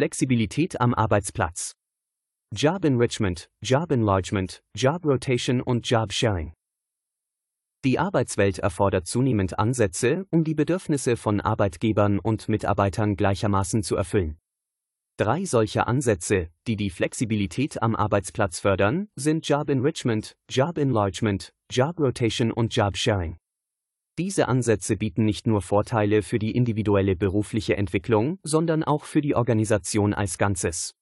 [0.00, 1.74] Flexibilität am Arbeitsplatz.
[2.56, 6.54] Job Enrichment, Job Enlargement, Job Rotation und Job Sharing.
[7.84, 14.38] Die Arbeitswelt erfordert zunehmend Ansätze, um die Bedürfnisse von Arbeitgebern und Mitarbeitern gleichermaßen zu erfüllen.
[15.18, 22.00] Drei solcher Ansätze, die die Flexibilität am Arbeitsplatz fördern, sind Job Enrichment, Job Enlargement, Job
[22.00, 23.36] Rotation und Job Sharing.
[24.18, 29.34] Diese Ansätze bieten nicht nur Vorteile für die individuelle berufliche Entwicklung, sondern auch für die
[29.34, 30.94] Organisation als Ganzes.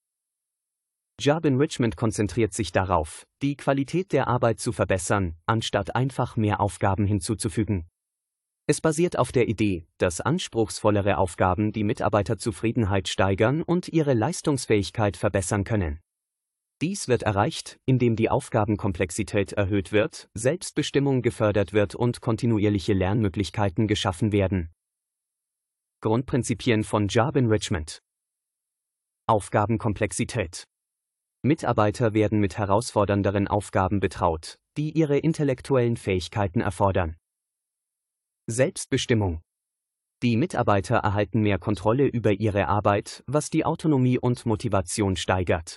[1.20, 7.06] Job Enrichment konzentriert sich darauf, die Qualität der Arbeit zu verbessern, anstatt einfach mehr Aufgaben
[7.06, 7.88] hinzuzufügen.
[8.68, 15.64] Es basiert auf der Idee, dass anspruchsvollere Aufgaben die Mitarbeiterzufriedenheit steigern und ihre Leistungsfähigkeit verbessern
[15.64, 16.00] können.
[16.80, 24.30] Dies wird erreicht, indem die Aufgabenkomplexität erhöht wird, Selbstbestimmung gefördert wird und kontinuierliche Lernmöglichkeiten geschaffen
[24.30, 24.70] werden.
[26.00, 27.98] Grundprinzipien von Job Enrichment
[29.26, 30.64] Aufgabenkomplexität
[31.42, 37.16] Mitarbeiter werden mit herausfordernderen Aufgaben betraut, die ihre intellektuellen Fähigkeiten erfordern.
[38.46, 39.40] Selbstbestimmung.
[40.22, 45.76] Die Mitarbeiter erhalten mehr Kontrolle über ihre Arbeit, was die Autonomie und Motivation steigert.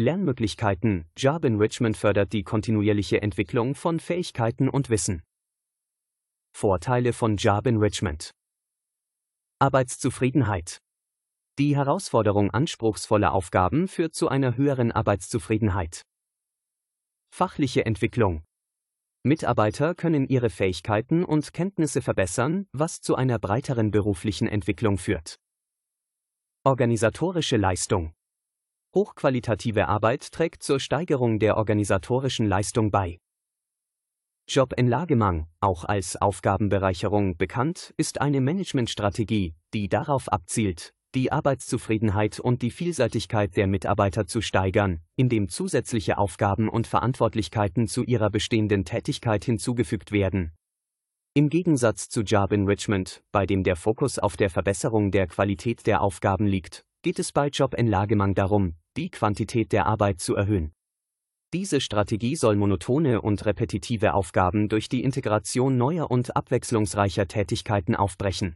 [0.00, 5.22] Lernmöglichkeiten Job Enrichment fördert die kontinuierliche Entwicklung von Fähigkeiten und Wissen.
[6.56, 8.30] Vorteile von Job Enrichment
[9.58, 10.78] Arbeitszufriedenheit
[11.58, 16.02] Die Herausforderung anspruchsvoller Aufgaben führt zu einer höheren Arbeitszufriedenheit.
[17.30, 18.42] Fachliche Entwicklung
[19.22, 25.36] Mitarbeiter können ihre Fähigkeiten und Kenntnisse verbessern, was zu einer breiteren beruflichen Entwicklung führt.
[26.64, 28.14] Organisatorische Leistung
[28.92, 33.20] Hochqualitative Arbeit trägt zur Steigerung der organisatorischen Leistung bei.
[34.48, 42.72] Jobenlagemang, auch als Aufgabenbereicherung bekannt, ist eine Managementstrategie, die darauf abzielt, die Arbeitszufriedenheit und die
[42.72, 50.10] Vielseitigkeit der Mitarbeiter zu steigern, indem zusätzliche Aufgaben und Verantwortlichkeiten zu ihrer bestehenden Tätigkeit hinzugefügt
[50.10, 50.50] werden.
[51.32, 56.02] Im Gegensatz zu Job Enrichment, bei dem der Fokus auf der Verbesserung der Qualität der
[56.02, 60.72] Aufgaben liegt, geht es bei Job Enlagemang darum, die Quantität der Arbeit zu erhöhen.
[61.52, 68.54] Diese Strategie soll monotone und repetitive Aufgaben durch die Integration neuer und abwechslungsreicher Tätigkeiten aufbrechen.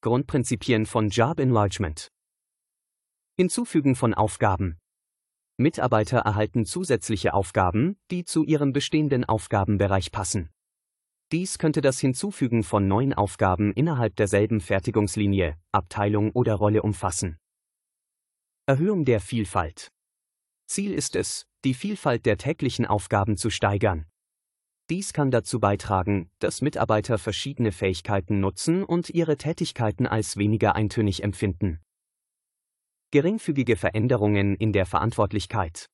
[0.00, 2.08] Grundprinzipien von Job Enlargement.
[3.36, 4.78] Hinzufügen von Aufgaben.
[5.58, 10.50] Mitarbeiter erhalten zusätzliche Aufgaben, die zu ihrem bestehenden Aufgabenbereich passen.
[11.32, 17.38] Dies könnte das Hinzufügen von neuen Aufgaben innerhalb derselben Fertigungslinie, Abteilung oder Rolle umfassen.
[18.68, 19.88] Erhöhung der Vielfalt.
[20.66, 24.04] Ziel ist es, die Vielfalt der täglichen Aufgaben zu steigern.
[24.90, 31.22] Dies kann dazu beitragen, dass Mitarbeiter verschiedene Fähigkeiten nutzen und ihre Tätigkeiten als weniger eintönig
[31.22, 31.80] empfinden.
[33.10, 35.88] Geringfügige Veränderungen in der Verantwortlichkeit.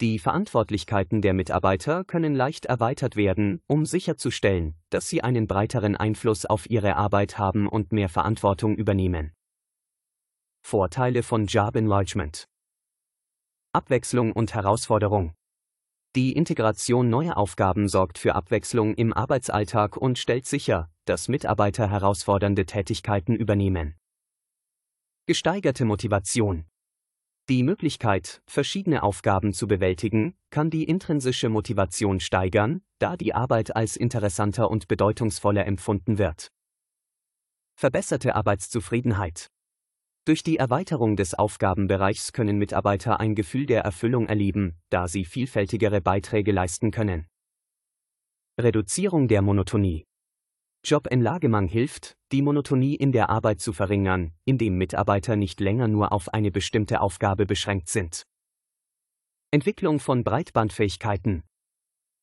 [0.00, 6.46] Die Verantwortlichkeiten der Mitarbeiter können leicht erweitert werden, um sicherzustellen, dass sie einen breiteren Einfluss
[6.46, 9.36] auf ihre Arbeit haben und mehr Verantwortung übernehmen.
[10.62, 12.48] Vorteile von Job Enlargement
[13.72, 15.34] Abwechslung und Herausforderung
[16.14, 22.66] die Integration neuer Aufgaben sorgt für Abwechslung im Arbeitsalltag und stellt sicher, dass Mitarbeiter herausfordernde
[22.66, 23.94] Tätigkeiten übernehmen.
[25.24, 26.66] Gesteigerte Motivation.
[27.48, 33.96] Die Möglichkeit, verschiedene Aufgaben zu bewältigen, kann die intrinsische Motivation steigern, da die Arbeit als
[33.96, 36.52] interessanter und bedeutungsvoller empfunden wird.
[37.74, 39.48] Verbesserte Arbeitszufriedenheit.
[40.24, 46.00] Durch die Erweiterung des Aufgabenbereichs können Mitarbeiter ein Gefühl der Erfüllung erleben, da sie vielfältigere
[46.00, 47.26] Beiträge leisten können.
[48.60, 50.06] Reduzierung der Monotonie.
[50.84, 56.28] Jobenlagemang hilft, die Monotonie in der Arbeit zu verringern, indem Mitarbeiter nicht länger nur auf
[56.32, 58.24] eine bestimmte Aufgabe beschränkt sind.
[59.50, 61.42] Entwicklung von Breitbandfähigkeiten.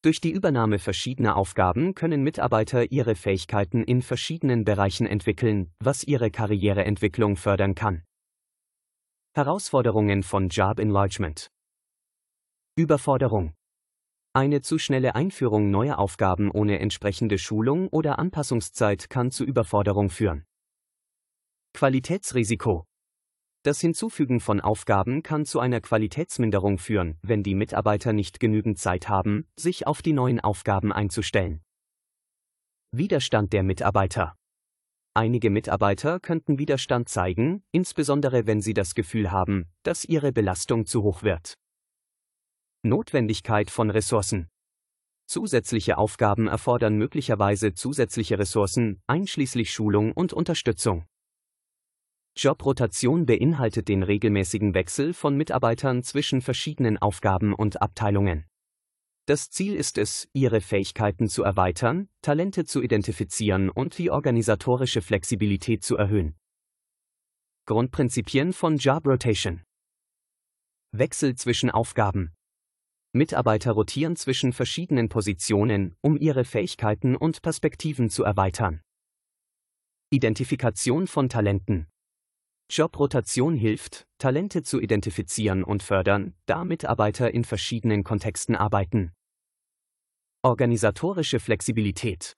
[0.02, 6.32] Durch die Übernahme verschiedener Aufgaben können Mitarbeiter ihre Fähigkeiten in verschiedenen Bereichen entwickeln, was ihre
[6.32, 8.04] Karriereentwicklung fördern kann.
[9.36, 11.52] Herausforderungen von Job Enlargement
[12.78, 13.54] Überforderung
[14.34, 20.46] Eine zu schnelle Einführung neuer Aufgaben ohne entsprechende Schulung oder Anpassungszeit kann zu Überforderung führen.
[21.74, 22.89] Qualitätsrisiko
[23.70, 29.08] das Hinzufügen von Aufgaben kann zu einer Qualitätsminderung führen, wenn die Mitarbeiter nicht genügend Zeit
[29.08, 31.62] haben, sich auf die neuen Aufgaben einzustellen.
[32.92, 34.36] Widerstand der Mitarbeiter
[35.14, 41.04] Einige Mitarbeiter könnten Widerstand zeigen, insbesondere wenn sie das Gefühl haben, dass ihre Belastung zu
[41.04, 41.54] hoch wird.
[42.82, 44.48] Notwendigkeit von Ressourcen
[45.28, 51.06] Zusätzliche Aufgaben erfordern möglicherweise zusätzliche Ressourcen, einschließlich Schulung und Unterstützung.
[52.42, 58.46] Jobrotation beinhaltet den regelmäßigen Wechsel von Mitarbeitern zwischen verschiedenen Aufgaben und Abteilungen.
[59.26, 65.84] Das Ziel ist es, ihre Fähigkeiten zu erweitern, Talente zu identifizieren und die organisatorische Flexibilität
[65.84, 66.38] zu erhöhen.
[67.66, 69.62] Grundprinzipien von Job Rotation
[70.94, 72.34] Wechsel zwischen Aufgaben
[73.12, 78.82] Mitarbeiter rotieren zwischen verschiedenen Positionen, um ihre Fähigkeiten und Perspektiven zu erweitern.
[80.10, 81.88] Identifikation von Talenten.
[82.72, 89.12] Jobrotation hilft, Talente zu identifizieren und fördern, da Mitarbeiter in verschiedenen Kontexten arbeiten.
[90.44, 92.38] Organisatorische Flexibilität.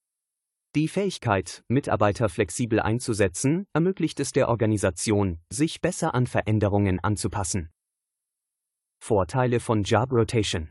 [0.73, 7.69] Die Fähigkeit, Mitarbeiter flexibel einzusetzen, ermöglicht es der Organisation, sich besser an Veränderungen anzupassen.
[9.03, 10.69] Vorteile von Job Rotation.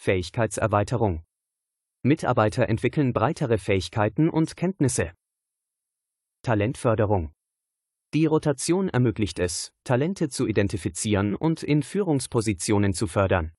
[0.00, 1.24] Fähigkeitserweiterung.
[2.02, 5.12] Mitarbeiter entwickeln breitere Fähigkeiten und Kenntnisse.
[6.42, 7.32] Talentförderung.
[8.12, 13.52] Die Rotation ermöglicht es, Talente zu identifizieren und in Führungspositionen zu fördern.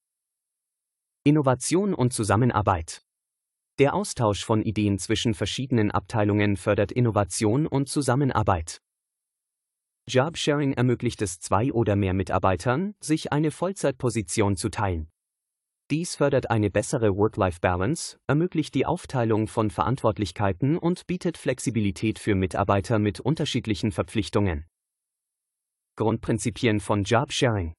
[1.24, 3.01] Innovation und Zusammenarbeit.
[3.80, 8.81] Der Austausch von Ideen zwischen verschiedenen Abteilungen fördert Innovation und Zusammenarbeit.
[10.09, 15.09] Jobsharing ermöglicht es zwei oder mehr Mitarbeitern, sich eine Vollzeitposition zu teilen.
[15.92, 22.98] Dies fördert eine bessere Work-Life-Balance, ermöglicht die Aufteilung von Verantwortlichkeiten und bietet Flexibilität für Mitarbeiter
[22.98, 24.66] mit unterschiedlichen Verpflichtungen.
[25.98, 27.74] Grundprinzipien von Jobsharing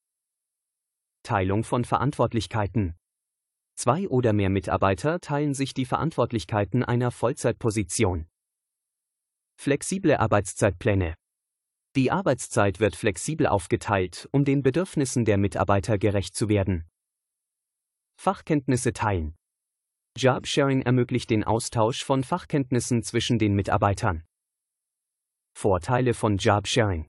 [1.23, 2.97] Teilung von Verantwortlichkeiten
[3.77, 8.27] Zwei oder mehr Mitarbeiter teilen sich die Verantwortlichkeiten einer Vollzeitposition.
[9.59, 11.15] Flexible Arbeitszeitpläne
[11.95, 16.89] die Arbeitszeit wird flexibel aufgeteilt, um den Bedürfnissen der Mitarbeiter gerecht zu werden.
[18.17, 19.37] Fachkenntnisse teilen.
[20.17, 24.25] Jobsharing ermöglicht den Austausch von Fachkenntnissen zwischen den Mitarbeitern.
[25.55, 27.09] Vorteile von Jobsharing.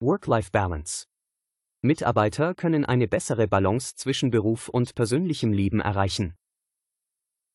[0.00, 1.06] Work-Life-Balance.
[1.82, 6.34] Mitarbeiter können eine bessere Balance zwischen Beruf und persönlichem Leben erreichen.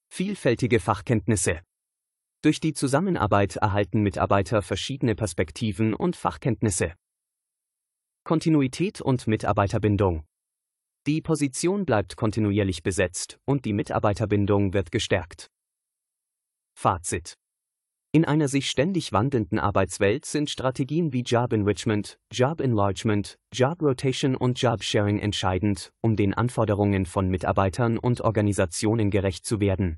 [0.10, 1.62] Vielfältige Fachkenntnisse.
[2.44, 6.96] Durch die Zusammenarbeit erhalten Mitarbeiter verschiedene Perspektiven und Fachkenntnisse.
[8.24, 10.26] Kontinuität und Mitarbeiterbindung.
[11.08, 15.50] Die Position bleibt kontinuierlich besetzt und die Mitarbeiterbindung wird gestärkt.
[16.78, 17.34] Fazit.
[18.14, 24.36] In einer sich ständig wandelnden Arbeitswelt sind Strategien wie Job Enrichment, Job Enlargement, Job Rotation
[24.36, 29.98] und Job Sharing entscheidend, um den Anforderungen von Mitarbeitern und Organisationen gerecht zu werden.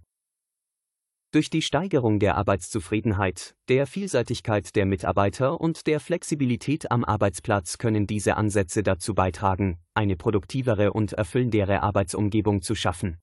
[1.33, 8.05] Durch die Steigerung der Arbeitszufriedenheit, der Vielseitigkeit der Mitarbeiter und der Flexibilität am Arbeitsplatz können
[8.05, 13.17] diese Ansätze dazu beitragen, eine produktivere und erfüllendere Arbeitsumgebung zu schaffen